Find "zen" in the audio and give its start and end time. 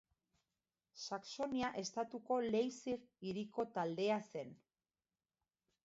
4.33-4.61